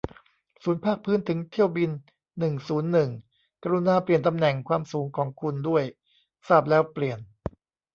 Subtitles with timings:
[0.63, 1.91] ศูนย์ภาคพื้นถึงเที่ยวบิน
[2.39, 3.09] หนึ่งศูนย์หนึ่ง
[3.63, 5.83] กรุณาเปลี่ยนตำแหน่งความสูงของคุณด้วย
[6.47, 7.19] ทราบแล้วเปลี่ยน